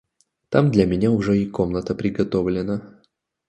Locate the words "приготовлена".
1.93-3.01